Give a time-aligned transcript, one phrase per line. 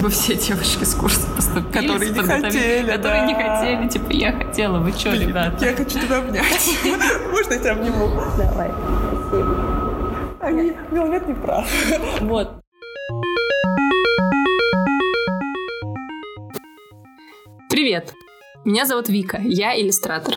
[0.00, 1.72] Вы все девушки с курса поступили.
[1.72, 3.26] Которые не хотели, Которые да.
[3.26, 3.88] не хотели.
[3.88, 4.78] Типа, я хотела.
[4.78, 5.66] Вы что, ребята?
[5.66, 6.70] Я хочу тебя обнять.
[7.32, 8.08] Можно я тебя обниму?
[8.38, 8.70] Давай.
[10.40, 11.68] Они, Миланет не прав.
[12.20, 12.60] Вот.
[17.68, 18.12] Привет!
[18.64, 20.36] Меня зовут Вика, я иллюстратор.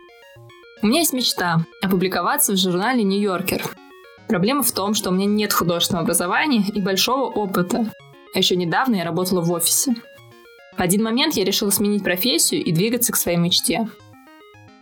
[0.82, 3.62] У меня есть мечта опубликоваться в журнале «Нью-Йоркер».
[4.28, 7.92] Проблема в том, что у меня нет художественного образования и большого опыта.
[8.34, 9.96] А еще недавно я работала в офисе.
[10.78, 13.90] В один момент я решила сменить профессию и двигаться к своей мечте.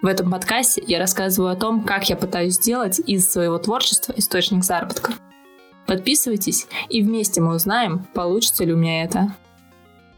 [0.01, 4.63] В этом подкасте я рассказываю о том, как я пытаюсь сделать из своего творчества источник
[4.63, 5.13] заработка.
[5.88, 9.35] Подписывайтесь, и вместе мы узнаем, получится ли у меня это.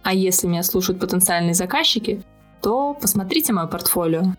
[0.04, 2.24] А если меня слушают потенциальные заказчики,
[2.62, 4.36] то посмотрите мое портфолио.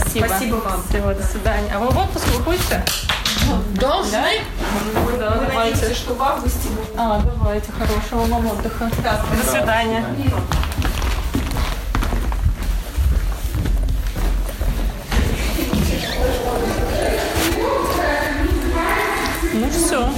[0.00, 0.26] Спасибо.
[0.26, 0.82] Спасибо вам.
[0.88, 1.72] Всего, до свидания.
[1.74, 2.84] А вы в отпуск выходите?
[3.74, 4.40] Должны?
[5.18, 5.94] Да, давайте.
[5.94, 6.90] что в августе будет.
[6.96, 8.90] А, давайте, хорошего вам отдыха.
[9.02, 10.04] До свидания.
[19.52, 20.08] Ну все.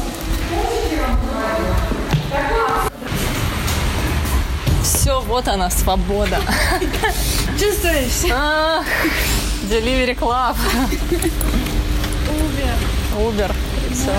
[4.83, 6.41] Все, вот она, свобода.
[7.59, 8.33] Чувствуешь?
[9.67, 10.57] Delivery Club.
[12.31, 12.77] Убер,
[13.19, 13.53] Uber.
[13.93, 14.13] Все.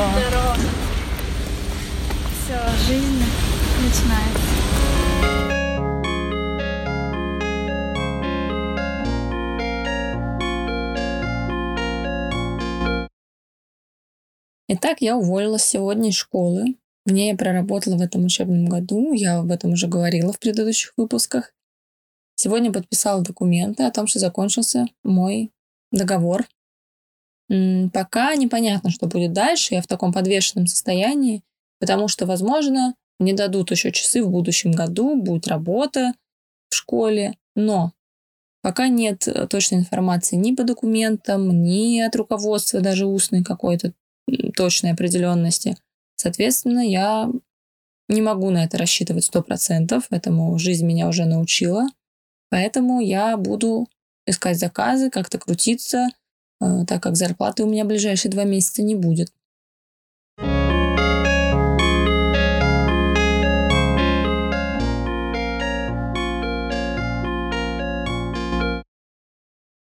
[2.44, 3.24] Все, жизнь
[3.82, 4.60] начинается.
[14.68, 16.76] Итак, я уволилась сегодня из школы.
[17.06, 19.14] Мне я проработала в этом учебном году.
[19.14, 21.54] Я об этом уже говорила в предыдущих выпусках.
[22.42, 25.52] Сегодня подписала документы о том, что закончился мой
[25.92, 26.48] договор.
[27.50, 29.74] Пока непонятно, что будет дальше.
[29.74, 31.44] Я в таком подвешенном состоянии,
[31.82, 36.14] потому что, возможно, мне дадут еще часы в будущем году, будет работа
[36.70, 37.36] в школе.
[37.58, 37.92] Но
[38.62, 43.92] пока нет э, точной информации ни по документам, ни от руководства, даже устной какой-то
[44.56, 45.76] точной определенности.
[46.16, 47.30] Соответственно, я
[48.08, 50.06] не могу на это рассчитывать сто процентов.
[50.10, 51.90] Этому жизнь меня уже научила.
[52.50, 53.88] Поэтому я буду
[54.26, 56.08] искать заказы, как-то крутиться,
[56.62, 59.32] э, так как зарплаты у меня в ближайшие два месяца не будет.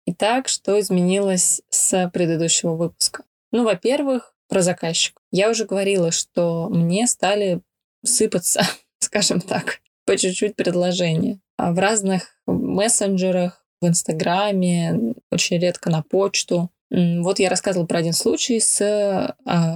[0.05, 3.23] Итак, что изменилось с предыдущего выпуска?
[3.51, 5.21] Ну, во-первых, про заказчика.
[5.31, 7.61] Я уже говорила, что мне стали
[8.03, 8.61] сыпаться,
[8.99, 9.79] скажем так,
[10.09, 11.39] по чуть-чуть предложения.
[11.55, 16.71] А В разных мессенджерах, в Инстаграме, очень редко на почту.
[16.89, 19.35] Вот я рассказывала про один случай с а,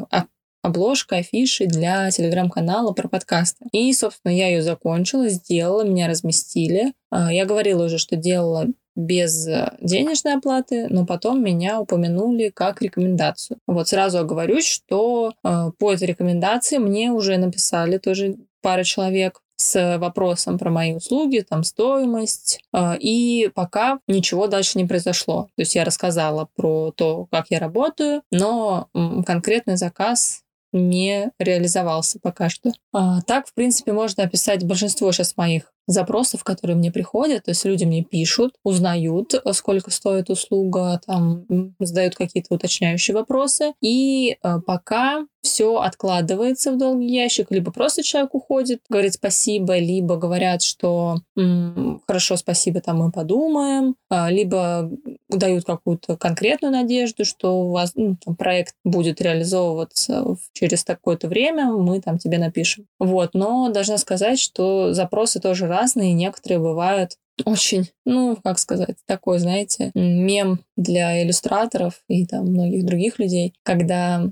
[0.09, 0.25] а,
[0.63, 3.67] обложкой, афишей для телеграм-канала про подкасты.
[3.71, 6.93] И, собственно, я ее закончила, сделала, меня разместили.
[7.11, 8.65] А, Я говорила уже, что делала
[8.95, 9.45] без
[9.81, 13.59] денежной оплаты, но потом меня упомянули как рекомендацию.
[13.67, 19.97] Вот сразу оговорюсь, что э, по этой рекомендации мне уже написали тоже пара человек с
[19.97, 25.49] вопросом про мои услуги, там стоимость, э, и пока ничего дальше не произошло.
[25.55, 28.87] То есть я рассказала про то, как я работаю, но
[29.25, 32.71] конкретный заказ не реализовался пока что.
[32.91, 37.43] А, так, в принципе, можно описать большинство сейчас моих запросов, которые мне приходят.
[37.45, 41.45] То есть люди мне пишут, узнают, э, сколько стоит услуга, там
[41.79, 43.73] задают какие-то уточняющие вопросы.
[43.81, 50.15] И э, пока все откладывается в долгий ящик, либо просто человек уходит, говорит спасибо, либо
[50.15, 54.89] говорят, что м, хорошо, спасибо, там мы подумаем, а, либо
[55.27, 61.71] дают какую-то конкретную надежду, что у вас ну, там, проект будет реализовываться через такое-то время,
[61.73, 62.85] мы там тебе напишем.
[62.97, 69.39] Вот, но должна сказать, что запросы тоже разные, некоторые бывают очень, ну, как сказать, такой,
[69.39, 74.29] знаете, мем для иллюстраторов и там многих других людей, когда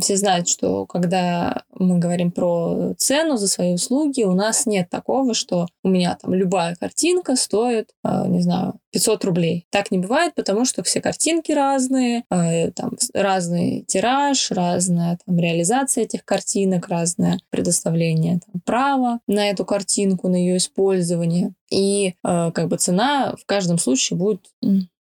[0.00, 5.34] все знают, что когда мы говорим про цену за свои услуги, у нас нет такого,
[5.34, 9.66] что у меня там любая картинка стоит, э, не знаю, 500 рублей.
[9.70, 16.04] Так не бывает, потому что все картинки разные, э, там разный тираж, разная там реализация
[16.04, 21.52] этих картинок, разное предоставление там, права на эту картинку, на ее использование.
[21.70, 24.40] И э, как бы цена в каждом случае будет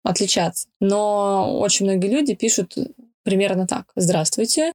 [0.03, 0.69] отличаться.
[0.81, 2.77] Но очень многие люди пишут
[3.25, 3.91] примерно так.
[3.97, 4.73] Здравствуйте.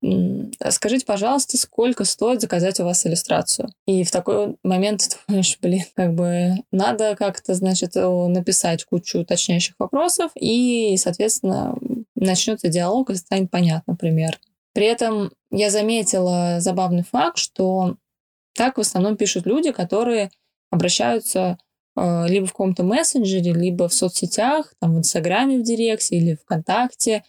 [0.70, 3.70] Скажите, пожалуйста, сколько стоит заказать у вас иллюстрацию?
[3.86, 9.76] И в такой момент ты думаешь, блин, как бы надо как-то, значит, написать кучу уточняющих
[9.80, 11.76] вопросов, и, соответственно,
[12.16, 14.40] начнется диалог, и станет понятно пример.
[14.74, 17.98] При этом я заметила забавный факт, что
[18.56, 20.32] так в основном пишут люди, которые
[20.72, 21.58] обращаются
[21.96, 27.24] э, либо в каком-то мессенджере, либо в соцсетях, там в Инстаграме в Директе или ВКонтакте,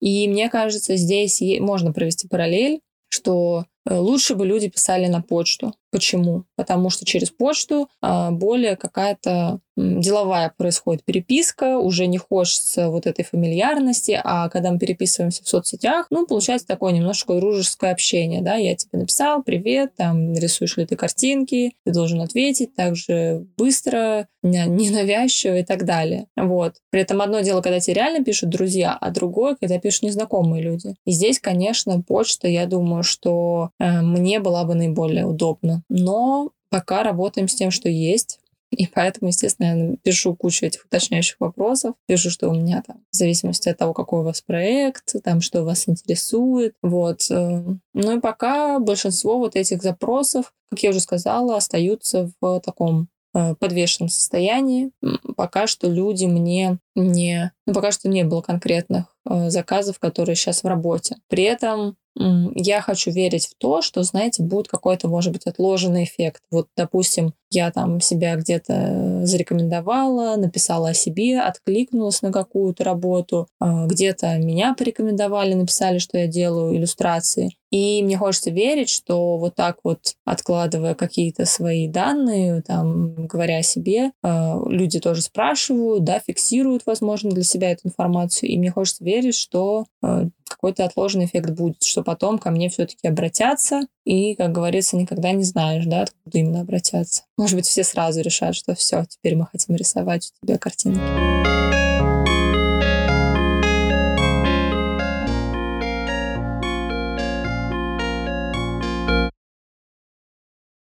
[0.00, 5.74] и мне кажется, здесь можно провести параллель, что э, лучше бы люди писали на почту.
[5.90, 6.44] Почему?
[6.56, 13.24] Потому что через почту а, более какая-то деловая происходит переписка, уже не хочется вот этой
[13.24, 18.74] фамильярности, а когда мы переписываемся в соцсетях, ну, получается такое немножко дружеское общение, да, я
[18.76, 25.64] тебе написал, привет, там, рисуешь ли ты картинки, ты должен ответить также быстро, ненавязчиво и
[25.64, 26.74] так далее, вот.
[26.90, 30.94] При этом одно дело, когда тебе реально пишут друзья, а другое, когда пишут незнакомые люди.
[31.04, 37.02] И здесь, конечно, почта, я думаю, что э, мне была бы наиболее удобна но пока
[37.02, 38.40] работаем с тем, что есть.
[38.70, 41.94] И поэтому, естественно, я пишу кучу этих уточняющих вопросов.
[42.06, 45.64] Пишу, что у меня там, в зависимости от того, какой у вас проект, там, что
[45.64, 46.74] вас интересует.
[46.82, 47.28] Вот.
[47.30, 53.08] Э, ну и пока большинство вот этих запросов, как я уже сказала, остаются в таком
[53.34, 54.92] э, подвешенном состоянии.
[55.36, 57.52] Пока что люди мне не...
[57.66, 61.16] Ну, пока что не было конкретных э, заказов, которые сейчас в работе.
[61.28, 66.42] При этом я хочу верить в то, что, знаете, будет какой-то, может быть, отложенный эффект.
[66.50, 73.86] Вот, допустим, я там себя где-то зарекомендовала, написала о себе, откликнулась на какую-то работу, а,
[73.86, 77.56] где-то меня порекомендовали, написали, что я делаю иллюстрации.
[77.70, 83.62] И мне хочется верить, что вот так вот, откладывая какие-то свои данные, там, говоря о
[83.62, 88.50] себе, а, люди тоже спрашивают, да, фиксируют, возможно, для себя эту информацию.
[88.50, 93.06] И мне хочется верить, что а, какой-то отложенный эффект будет, что потом ко мне все-таки
[93.06, 97.22] обратятся, и, как говорится, никогда не знаешь, да, откуда именно обратятся.
[97.36, 101.00] Может быть, все сразу решат, что все, теперь мы хотим рисовать у тебя картинки.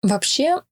[0.03, 0.63] Вообще,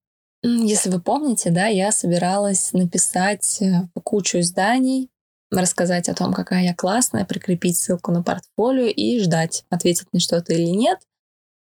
[0.43, 5.09] если вы помните, да, я собиралась написать э, кучу изданий,
[5.50, 10.53] рассказать о том, какая я классная, прикрепить ссылку на портфолио и ждать, ответит мне что-то
[10.53, 10.99] или нет.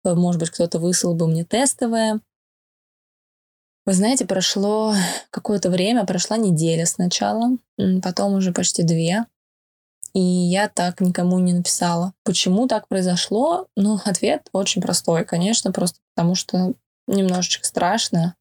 [0.03, 2.21] Может быть, кто-то выслал бы мне тестовое.
[3.85, 4.93] Вы знаете, прошло
[5.29, 7.57] какое-то время, прошла неделя сначала,
[8.01, 9.25] потом уже почти две.
[10.13, 12.13] И я так никому не написала.
[12.23, 13.67] Почему так произошло?
[13.75, 16.73] Ну, ответ очень простой, конечно, просто потому что
[17.07, 18.35] немножечко страшно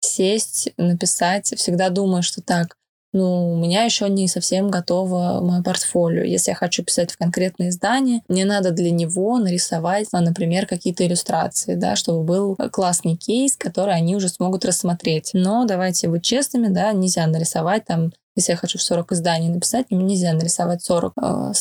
[0.00, 1.46] сесть, написать.
[1.56, 2.76] Всегда думаю, что так,
[3.12, 6.24] ну, у меня еще не совсем готово мое портфолио.
[6.24, 11.06] Если я хочу писать в конкретное издание, мне надо для него нарисовать, а, например, какие-то
[11.06, 15.30] иллюстрации, да, чтобы был классный кейс, который они уже смогут рассмотреть.
[15.32, 20.02] Но давайте быть честными, да, нельзя нарисовать там если я хочу 40 изданий написать, мне
[20.04, 21.52] нельзя нарисовать 40 э,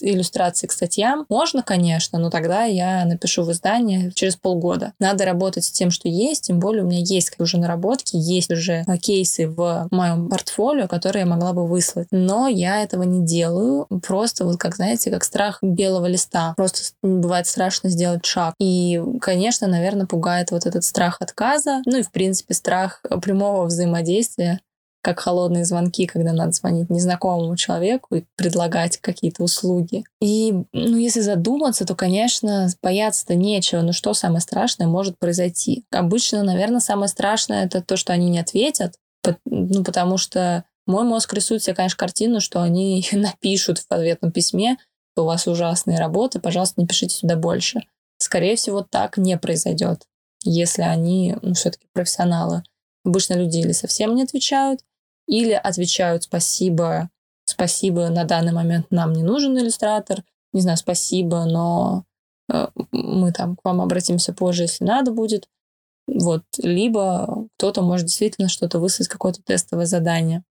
[0.00, 1.26] иллюстраций к статьям.
[1.28, 4.92] Можно, конечно, но тогда я напишу в издание через полгода.
[4.98, 8.84] Надо работать с тем, что есть, тем более у меня есть уже наработки, есть уже
[8.86, 12.08] э, кейсы в моем портфолио, которые я могла бы выслать.
[12.10, 13.86] Но я этого не делаю.
[14.06, 16.54] Просто вот как, знаете, как страх белого листа.
[16.56, 18.54] Просто бывает страшно сделать шаг.
[18.58, 21.82] И, конечно, наверное, пугает вот этот страх отказа.
[21.86, 24.60] Ну и, в принципе, страх прямого взаимодействия
[25.06, 30.02] как холодные звонки, когда надо звонить незнакомому человеку и предлагать какие-то услуги.
[30.20, 33.82] И, ну, если задуматься, то, конечно, бояться-то нечего.
[33.82, 35.84] Но что самое страшное может произойти?
[35.92, 38.96] Обычно, наверное, самое страшное это то, что они не ответят,
[39.44, 44.76] ну, потому что мой мозг рисует себе, конечно, картину, что они напишут в ответном письме,
[45.12, 47.82] что у вас ужасные работы, пожалуйста, не пишите сюда больше.
[48.18, 50.02] Скорее всего, так не произойдет,
[50.42, 52.64] если они, ну, все-таки профессионалы.
[53.04, 54.80] Обычно люди или совсем не отвечают,
[55.26, 57.10] или отвечают спасибо,
[57.44, 62.04] спасибо, на данный момент нам не нужен иллюстратор, не знаю, спасибо, но
[62.52, 65.48] э, мы там к вам обратимся позже, если надо будет.
[66.06, 70.44] Вот, либо кто-то может действительно что-то выслать, какое-то тестовое задание.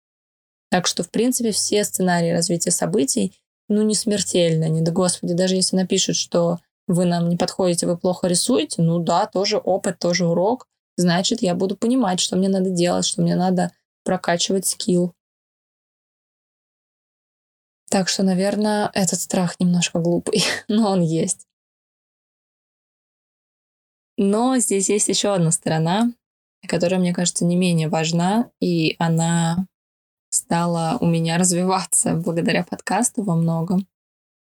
[0.70, 5.54] Так что, в принципе, все сценарии развития событий, ну, не смертельно, не да господи, даже
[5.54, 10.26] если напишут, что вы нам не подходите, вы плохо рисуете, ну да, тоже опыт, тоже
[10.26, 10.66] урок,
[10.96, 13.70] значит, я буду понимать, что мне надо делать, что мне надо
[14.04, 15.14] прокачивать скилл.
[17.90, 21.46] Так что, наверное, этот страх немножко глупый, но он есть.
[24.16, 26.12] Но здесь есть еще одна сторона,
[26.68, 29.66] которая, мне кажется, не менее важна, и она
[30.30, 33.86] стала у меня развиваться благодаря подкасту во многом.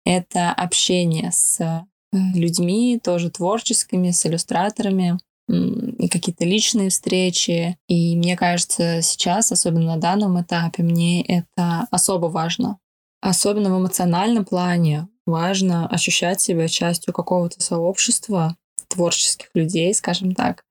[0.06, 1.86] Это общение с э,
[2.34, 7.78] людьми, тоже творческими, с иллюстраторами, и какие-то личные встречи.
[7.88, 12.80] И мне кажется, сейчас, особенно на данном этапе, мне это особо важно.
[13.22, 18.56] Особенно в эмоциональном плане важно ощущать себя частью какого-то сообщества
[18.88, 20.64] творческих людей, скажем так.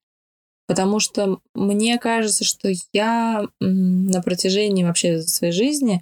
[0.67, 6.01] Потому что мне кажется, что я на протяжении вообще своей жизни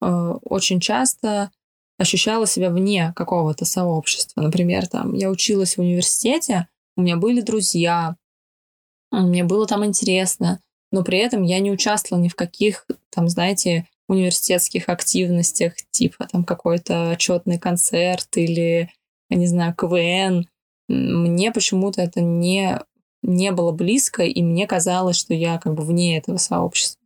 [0.00, 0.06] э,
[0.44, 1.50] очень часто
[1.98, 4.42] ощущала себя вне какого-то сообщества.
[4.42, 8.16] Например, там я училась в университете, у меня были друзья,
[9.10, 10.60] мне было там интересно,
[10.90, 16.44] но при этом я не участвовала ни в каких, там, знаете, университетских активностях, типа там
[16.44, 18.90] какой-то отчетный концерт или,
[19.28, 20.48] я не знаю, КВН.
[20.88, 22.80] Мне почему-то это не,
[23.22, 27.00] не было близко, и мне казалось, что я как бы вне этого сообщества.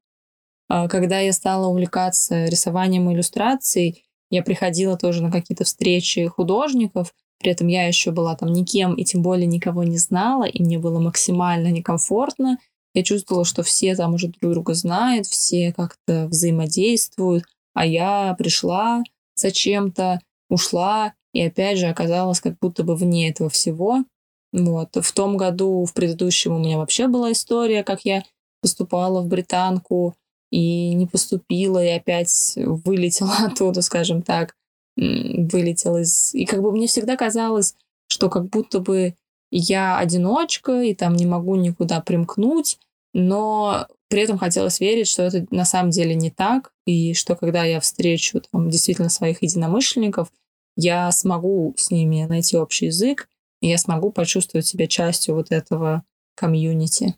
[0.69, 7.15] А когда я стала увлекаться рисованием и иллюстрацией, я приходила тоже на какие-то встречи художников,
[7.41, 10.79] при этом я еще была там никем и тем более никого не знала, и мне
[10.79, 12.59] было максимально некомфортно.
[12.93, 19.03] Я чувствовала, что все там уже друг друга знают, все как-то взаимодействуют, а я пришла
[19.37, 20.21] зачем-то,
[20.51, 24.05] ушла, и опять же оказалась как будто бы вне этого всего.
[24.53, 24.97] Вот.
[24.97, 28.23] В том году, в предыдущем у меня вообще была история, как я
[28.61, 30.15] поступала в британку
[30.51, 34.55] и не поступила, и опять вылетела оттуда, скажем так
[34.97, 36.35] вылетел из...
[36.35, 37.75] И как бы мне всегда казалось,
[38.09, 39.15] что как будто бы
[39.51, 42.79] я одиночка, и там не могу никуда примкнуть,
[43.13, 47.65] но при этом хотелось верить, что это на самом деле не так, и что когда
[47.65, 50.33] я встречу там, действительно своих единомышленников,
[50.77, 53.29] я смогу с ними найти общий язык,
[53.61, 56.05] и я смогу почувствовать себя частью вот этого
[56.35, 57.17] комьюнити.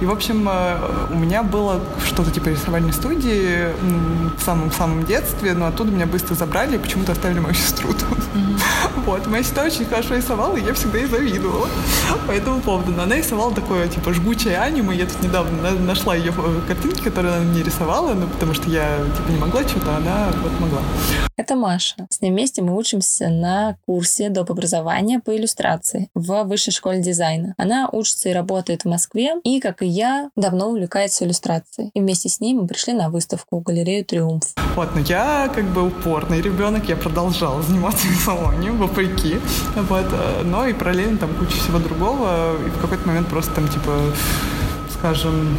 [0.00, 0.76] И, в общем, э,
[1.10, 3.68] у меня было что-то типа рисовальной студии
[4.36, 8.18] в самом-самом детстве, но оттуда меня быстро забрали и почему-то оставили мою сестру тут.
[8.18, 8.58] Mm-hmm.
[9.06, 11.66] Вот, моя сестра очень хорошо рисовала, и я всегда ей завидовала
[12.26, 12.92] по этому поводу.
[12.92, 14.94] Но она рисовала такое, типа, жгучее аниме.
[14.94, 18.98] Я тут недавно нашла ее э, картинки, которые она мне рисовала, ну, потому что я,
[19.16, 20.80] типа, не могла что-то, а она вот могла.
[21.36, 22.06] Это Маша.
[22.10, 24.50] С ней вместе мы учимся на курсе доп.
[24.50, 27.54] образования по иллюстрации в Высшей школе дизайна.
[27.56, 31.90] Она учится и работает в Москве, и, как и я, давно увлекается иллюстрацией.
[31.94, 34.44] И вместе с ней мы пришли на выставку в галерею «Триумф».
[34.76, 39.36] Вот, но я как бы упорный ребенок, я продолжала заниматься рисованием, вопреки.
[39.74, 42.56] Вот, э, но и параллельно там куча всего другого.
[42.66, 44.14] И в какой-то момент просто там, типа,
[44.98, 45.56] скажем,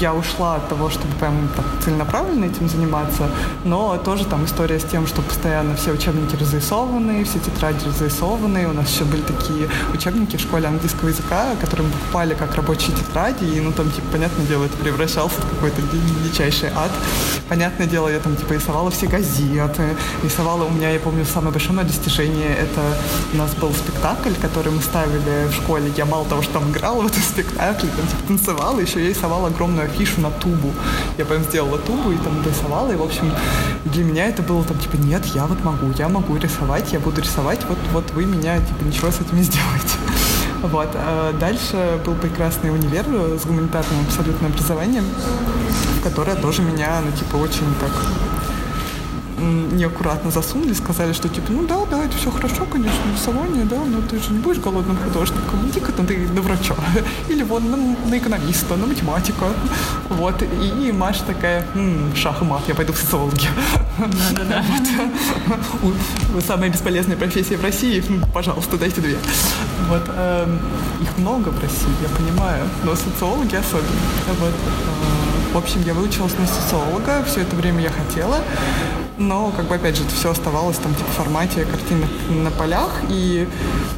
[0.00, 3.30] я ушла от того, чтобы прям так целенаправленно этим заниматься,
[3.64, 8.66] но тоже там история с тем, что постоянно все учебники разрисованы, все тетради разрисованы.
[8.68, 12.94] У нас еще были такие учебники в школе английского языка, которые мы покупали как рабочие
[12.96, 15.82] тетради, и ну там, типа, понятное дело, это превращался в какой-то
[16.24, 16.90] дичайший ад.
[17.48, 21.74] Понятное дело, я там, типа, рисовала все газеты, рисовала у меня, я помню, самое большое
[21.74, 22.96] мое достижение, это
[23.32, 25.92] у нас был спектакль, который мы ставили в школе.
[25.96, 29.48] Я мало того, что там играла в этом спектакле, там, типа, танцевала, еще я рисовала
[29.48, 30.72] огромную афишу на тубу.
[31.16, 33.32] Я прям сделала тубу и там рисовала, и, в общем,
[33.84, 37.20] для меня это было там, типа, нет, я вот могу, я могу рисовать, я буду
[37.20, 39.96] рисовать, вот, вот вы меня, типа, ничего с этим не сделаете.
[40.60, 40.88] Вот.
[40.94, 43.04] А дальше был прекрасный универ
[43.38, 45.04] с гуманитарным абсолютным образованием,
[46.02, 47.92] которое тоже меня, ну, типа, очень так
[49.38, 54.00] неаккуратно засунули, сказали, что типа, ну да, да, это все хорошо, конечно, рисование, да, но
[54.02, 56.74] ты же не будешь голодным художником, иди-ка ты на врача,
[57.28, 59.46] или вон на, на экономиста, на математика,
[60.10, 63.48] вот, и Маша такая, м-м, шах и мат, я пойду в социологи.
[63.98, 64.64] Да-да-да.
[66.46, 68.02] Самая бесполезная профессия в России,
[68.32, 69.18] пожалуйста, дайте две.
[69.88, 70.60] Вот, эм,
[71.00, 73.88] их много в России, я понимаю, но социологи особенно.
[74.40, 78.40] Вот, э, В общем, я выучилась на социолога, все это время я хотела,
[79.18, 82.90] но, как бы, опять же, это все оставалось там, типа, в формате картины на полях,
[83.08, 83.48] и,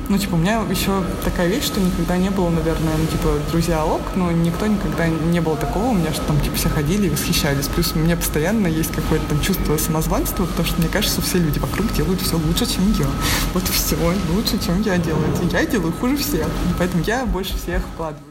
[0.09, 3.85] ну, типа, у меня еще такая вещь, что никогда не было, наверное, ну, типа, друзья
[3.85, 7.11] ок, но никто никогда не было такого у меня, что там, типа, все ходили и
[7.11, 7.67] восхищались.
[7.67, 11.59] Плюс у меня постоянно есть какое-то там чувство самозванства, потому что, мне кажется, все люди
[11.59, 13.07] вокруг делают все лучше, чем я.
[13.53, 13.97] Вот все,
[14.35, 15.27] лучше, чем я делаю.
[15.53, 16.47] Я делаю хуже всех,
[16.79, 18.30] поэтому я больше всех вкладываю.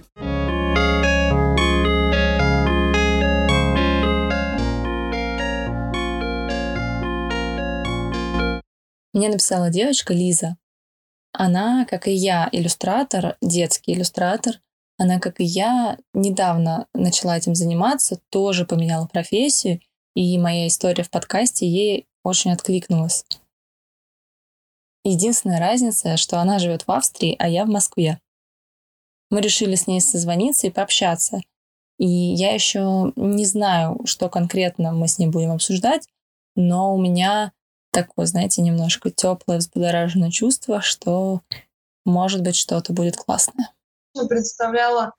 [9.13, 10.57] Мне написала девочка Лиза.
[11.31, 14.61] Она, как и я, иллюстратор, детский иллюстратор.
[14.97, 19.79] Она, как и я, недавно начала этим заниматься, тоже поменяла профессию,
[20.15, 23.25] и моя история в подкасте ей очень откликнулась.
[25.05, 28.19] Единственная разница, что она живет в Австрии, а я в Москве.
[29.29, 31.41] Мы решили с ней созвониться и пообщаться.
[31.97, 36.07] И я еще не знаю, что конкретно мы с ней будем обсуждать,
[36.55, 37.53] но у меня
[37.91, 41.41] такое, знаете, немножко теплое, взбудораженное чувство, что
[42.05, 43.71] может быть что-то будет классное.
[44.27, 45.13] Представляла,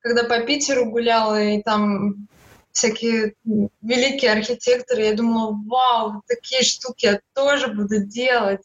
[0.00, 2.28] когда по Питеру гуляла, и там
[2.72, 3.34] всякие
[3.82, 8.62] великие архитекторы, я думала, вау, такие штуки я тоже буду делать.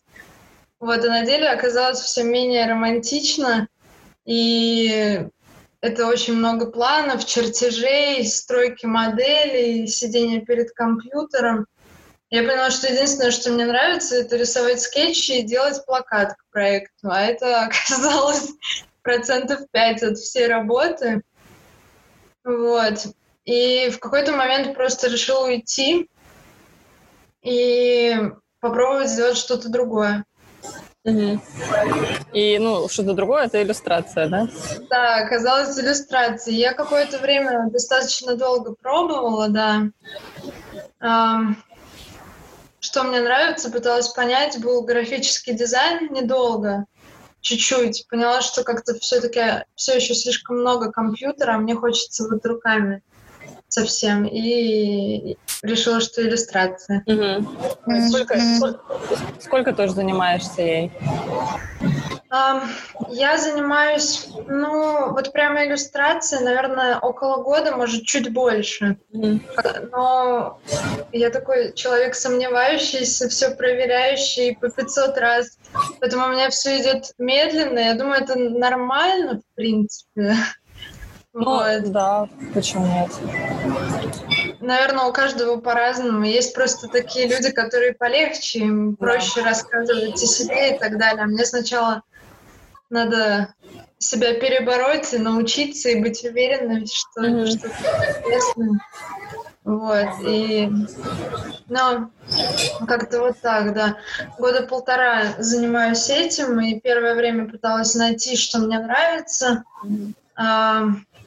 [0.80, 3.68] Вот, а на деле оказалось все менее романтично,
[4.26, 5.26] и
[5.82, 11.66] это очень много планов, чертежей, стройки моделей, сидения перед компьютером.
[12.30, 17.10] Я поняла, что единственное, что мне нравится, это рисовать скетчи и делать плакат к проекту.
[17.10, 18.52] А это оказалось
[19.02, 21.22] процентов 5 от всей работы.
[22.44, 23.08] Вот.
[23.46, 26.10] И в какой-то момент просто решила уйти
[27.42, 28.14] и
[28.60, 30.26] попробовать сделать что-то другое.
[31.06, 31.40] Угу.
[32.34, 34.50] И, ну, что-то другое— это иллюстрация, да?
[34.90, 36.60] Да, оказалось иллюстрацией.
[36.60, 39.84] Я какое-то время достаточно долго пробовала, да.
[42.88, 46.86] Что мне нравится, пыталась понять, был графический дизайн недолго,
[47.42, 48.08] чуть-чуть.
[48.10, 53.04] Поняла, что как-то все-таки все еще слишком много компьютера, а мне хочется вот руками
[53.68, 54.24] совсем.
[54.24, 57.04] И решила, что иллюстрация.
[57.06, 58.08] Угу.
[58.08, 58.82] Сколько, сколько,
[59.42, 60.92] сколько тоже занимаешься ей?
[63.10, 68.98] Я занимаюсь, ну, вот прямо иллюстрацией, наверное, около года, может, чуть больше.
[69.12, 70.60] Но
[71.12, 75.58] я такой человек сомневающийся, все проверяющий по 500 раз.
[76.00, 77.80] Поэтому у меня все идет медленно.
[77.80, 80.36] Я думаю, это нормально, в принципе.
[81.34, 81.92] Ну, вот.
[81.92, 83.12] да, почему нет?
[84.60, 86.26] Наверное, у каждого по-разному.
[86.26, 89.50] Есть просто такие люди, которые полегче, им проще да.
[89.50, 91.24] рассказывать о себе и так далее.
[91.24, 92.02] А мне сначала
[92.90, 93.54] надо
[94.00, 97.48] себя перебороть и научиться и быть уверенной, что mm-hmm.
[97.48, 98.80] что интересно.
[99.64, 100.72] Вот, и,
[101.68, 102.10] ну,
[102.88, 103.98] как-то вот так, да.
[104.40, 109.66] Года полтора занимаюсь этим, и первое время пыталась найти, что мне нравится.
[110.38, 110.86] А,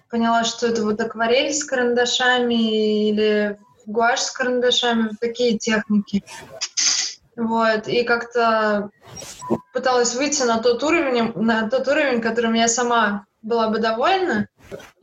[0.08, 6.24] поняла, что это вот акварель с карандашами или гуашь с карандашами, такие техники.
[7.36, 8.90] Вот, и как-то
[9.72, 14.48] пыталась выйти на тот уровень, на тот уровень, которым я сама была бы довольна.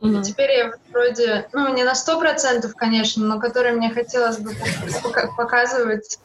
[0.00, 0.20] Mm-hmm.
[0.20, 4.52] И теперь я вроде, ну, не на сто процентов, конечно, но который мне хотелось бы
[5.36, 6.18] показывать,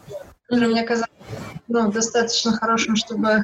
[0.48, 1.10] который мне казалось
[1.68, 3.44] ну, достаточно хорошим, чтобы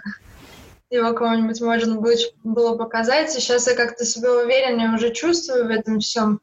[0.90, 2.00] его кому-нибудь можно
[2.44, 3.36] было показать.
[3.36, 6.42] И сейчас я как-то себя увереннее уже чувствую в этом всем.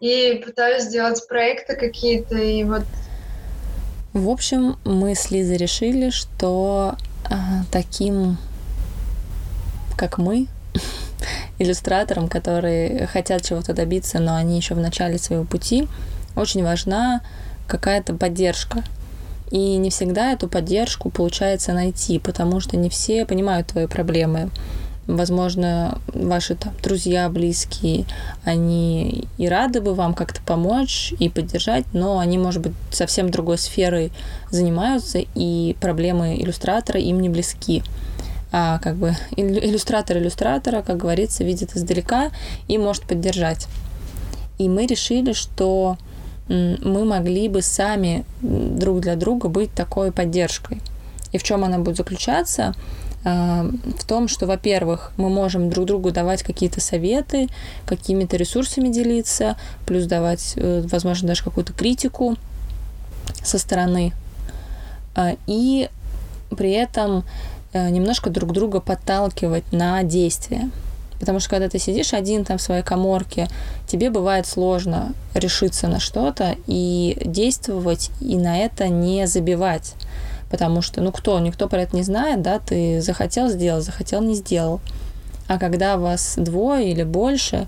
[0.00, 2.82] И пытаюсь сделать проекты какие-то, и вот
[4.12, 6.96] в общем, мы с Лизой решили, что
[7.28, 7.34] э,
[7.70, 8.38] таким,
[9.96, 10.48] как мы,
[11.58, 15.86] иллюстраторам, которые хотят чего-то добиться, но они еще в начале своего пути,
[16.34, 17.20] очень важна
[17.68, 18.82] какая-то поддержка.
[19.50, 24.50] И не всегда эту поддержку получается найти, потому что не все понимают твои проблемы
[25.06, 28.06] возможно, ваши там друзья, близкие,
[28.44, 33.58] они и рады бы вам как-то помочь и поддержать, но они, может быть, совсем другой
[33.58, 34.12] сферой
[34.50, 37.82] занимаются, и проблемы иллюстратора им не близки.
[38.52, 42.30] А как бы иллюстратор иллюстратора, как говорится, видит издалека
[42.66, 43.68] и может поддержать.
[44.58, 45.96] И мы решили, что
[46.48, 50.82] мы могли бы сами друг для друга быть такой поддержкой.
[51.32, 52.74] И в чем она будет заключаться?
[53.22, 57.48] В том, что, во-первых, мы можем друг другу давать какие-то советы,
[57.84, 59.56] какими-то ресурсами делиться,
[59.86, 62.36] плюс давать, э, возможно, даже какую-то критику
[63.42, 64.12] со стороны.
[65.14, 65.90] А, и
[66.56, 67.24] при этом
[67.72, 70.70] э, немножко друг друга подталкивать на действия.
[71.18, 73.48] Потому что когда ты сидишь один там в своей коморке,
[73.86, 79.94] тебе бывает сложно решиться на что-то и действовать, и на это не забивать.
[80.50, 84.34] Потому что, ну кто, никто про это не знает, да, ты захотел сделать, захотел не
[84.34, 84.80] сделал.
[85.46, 87.66] А когда вас двое или больше,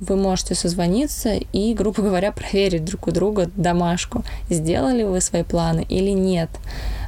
[0.00, 5.86] вы можете созвониться и, грубо говоря, проверить друг у друга домашку, сделали вы свои планы
[5.88, 6.50] или нет.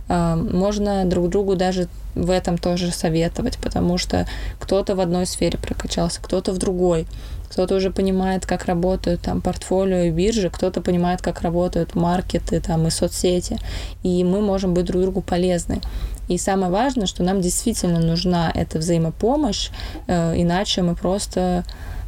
[0.09, 4.27] А, можно друг другу даже в этом тоже советовать, потому что
[4.61, 7.07] кто-то в одной сфере прокачался, кто-то в другой,
[7.49, 12.87] кто-то уже понимает, как работают там портфолио и биржи, кто-то понимает, как работают маркеты там
[12.87, 13.59] и соцсети,
[14.03, 15.81] и мы можем быть друг другу полезны.
[16.29, 19.71] И самое важное, что нам действительно нужна эта взаимопомощь,
[20.07, 21.65] э, иначе мы просто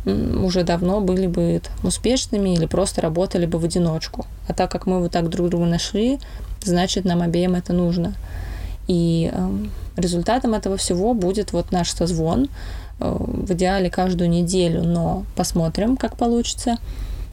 [0.06, 4.24] уже давно были бы успешными или просто работали бы в одиночку.
[4.48, 6.20] А так как мы вот так друг друга нашли,
[6.62, 8.14] значит, нам обеим это нужно.
[8.86, 9.48] И э,
[9.96, 12.48] результатом этого всего будет вот наш созвон,
[12.98, 16.76] в идеале каждую неделю, но посмотрим, как получится.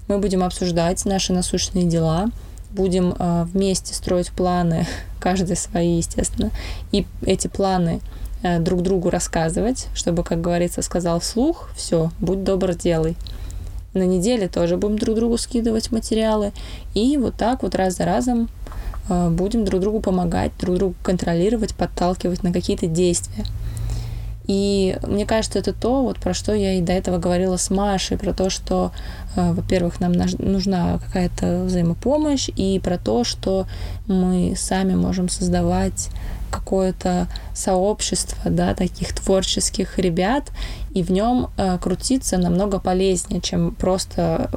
[0.08, 2.30] Мы будем обсуждать наши насущные дела,
[2.72, 4.86] будем э, вместе строить планы,
[5.20, 6.52] каждый свои, естественно,
[6.92, 8.02] и эти планы
[8.42, 13.16] э, друг другу рассказывать, чтобы, как говорится, сказал вслух, все, будь добр, делай.
[13.94, 16.52] На неделе тоже будем друг другу скидывать материалы,
[16.94, 18.50] и вот так вот раз за разом
[19.10, 23.46] Э, будем друг другу помогать, друг другу контролировать, подталкивать на какие-то действия.
[24.46, 28.18] И мне кажется, это то, вот про что я и до этого говорила с Машей,
[28.18, 28.92] про то, что,
[29.36, 33.68] э, во-первых, нам нужна какая-то взаимопомощь, и про то, что
[34.08, 36.10] мы сами можем создавать
[36.52, 40.52] какое-то сообщество, да, таких творческих ребят,
[40.94, 44.50] и в нем э, крутиться намного полезнее, чем просто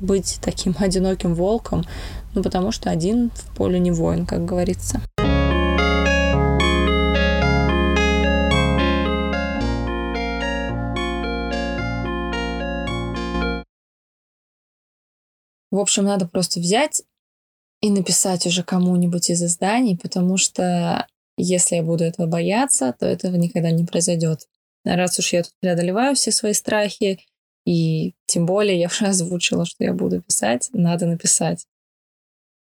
[0.00, 1.84] быть таким одиноким волком,
[2.34, 5.00] ну, потому что один в поле не воин, как говорится.
[15.76, 17.02] В общем, надо просто взять
[17.82, 23.36] и написать уже кому-нибудь из изданий, потому что если я буду этого бояться, то этого
[23.36, 24.48] никогда не произойдет.
[24.86, 27.20] Раз уж я тут преодолеваю все свои страхи,
[27.66, 31.66] и тем более я уже озвучила, что я буду писать, надо написать.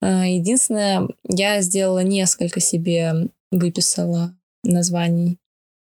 [0.00, 5.40] А, единственное, я сделала несколько себе, выписала названий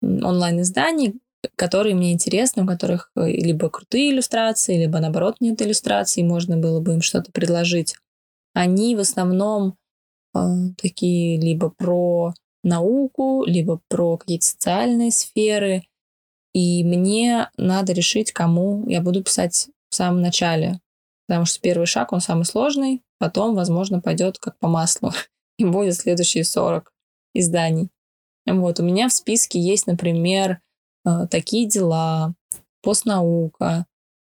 [0.02, 1.14] онлайн-изданий,
[1.56, 6.80] которые мне интересны, у которых э, либо крутые иллюстрации, либо наоборот нет иллюстраций, можно было
[6.80, 7.94] бы им что-то предложить.
[8.54, 9.76] Они в основном
[10.34, 10.38] э,
[10.80, 15.84] такие либо про науку, либо про какие-то социальные сферы.
[16.54, 20.80] И мне надо решить, кому я буду писать в самом начале.
[21.26, 25.12] Потому что первый шаг, он самый сложный, потом, возможно, пойдет как по маслу,
[25.58, 26.92] и будет следующие 40
[27.34, 27.90] изданий.
[28.46, 30.60] Вот, у меня в списке есть, например,
[31.30, 32.34] такие дела,
[32.82, 33.86] постнаука,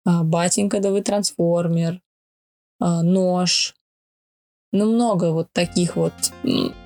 [0.06, 2.00] э, батенька да вы трансформер,
[2.80, 3.74] э, нож.
[4.72, 6.14] Ну, много вот таких вот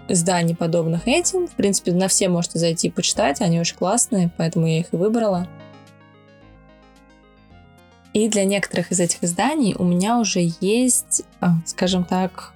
[0.09, 1.47] изданий, подобных этим.
[1.47, 5.49] В принципе, на все можете зайти почитать, они очень классные, поэтому я их и выбрала.
[8.13, 12.55] И для некоторых из этих изданий у меня уже есть, а, скажем так,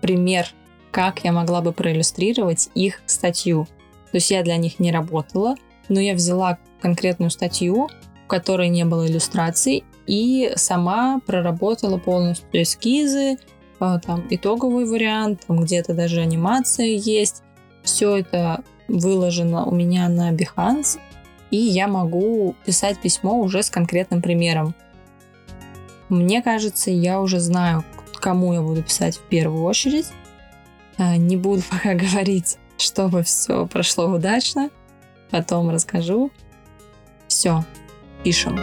[0.00, 0.48] пример,
[0.90, 3.66] как я могла бы проиллюстрировать их статью.
[4.10, 5.56] То есть я для них не работала,
[5.88, 7.88] но я взяла конкретную статью,
[8.24, 13.38] в которой не было иллюстраций, и сама проработала полностью эскизы,
[13.80, 17.42] а, там итоговый вариант, там где-то даже анимация есть.
[17.82, 20.98] Все это выложено у меня на Behance,
[21.50, 24.74] и я могу писать письмо уже с конкретным примером.
[26.08, 27.84] Мне кажется, я уже знаю,
[28.24, 30.06] кому я буду писать в первую очередь.
[30.96, 34.70] А, не буду пока говорить, чтобы все прошло удачно.
[35.30, 36.30] Потом расскажу.
[37.28, 37.64] Все,
[38.22, 38.58] пишем.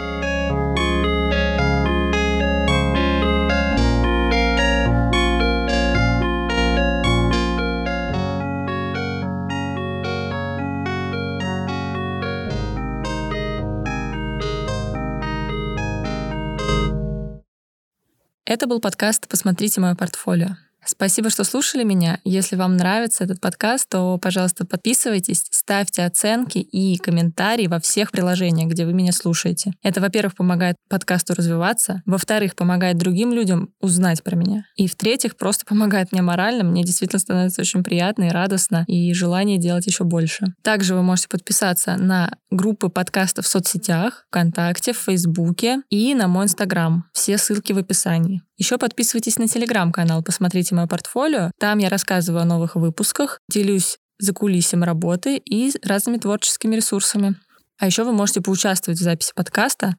[18.44, 20.56] Это был подкаст «Посмотрите мое портфолио».
[20.84, 22.18] Спасибо, что слушали меня.
[22.24, 28.70] Если вам нравится этот подкаст, то, пожалуйста, подписывайтесь, ставьте оценки и комментарии во всех приложениях,
[28.70, 29.72] где вы меня слушаете.
[29.82, 35.64] Это, во-первых, помогает подкасту развиваться, во-вторых, помогает другим людям узнать про меня, и в-третьих, просто
[35.64, 36.64] помогает мне морально.
[36.64, 40.54] Мне действительно становится очень приятно и радостно, и желание делать еще больше.
[40.62, 46.44] Также вы можете подписаться на группы подкаста в соцсетях, ВКонтакте, в Фейсбуке и на мой
[46.44, 47.04] Инстаграм.
[47.12, 48.42] Все ссылки в описании.
[48.56, 51.50] Еще подписывайтесь на телеграм-канал, посмотрите мое портфолио.
[51.58, 57.36] Там я рассказываю о новых выпусках, делюсь за кулисем работы и разными творческими ресурсами.
[57.78, 59.96] А еще вы можете поучаствовать в записи подкаста.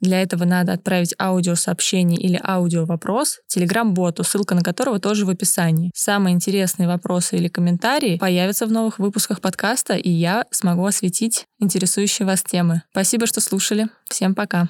[0.00, 5.90] Для этого надо отправить аудиосообщение или аудиовопрос телеграм-боту, ссылка на которого тоже в описании.
[5.94, 12.26] Самые интересные вопросы или комментарии появятся в новых выпусках подкаста, и я смогу осветить интересующие
[12.26, 12.82] вас темы.
[12.92, 13.88] Спасибо, что слушали.
[14.08, 14.68] Всем пока.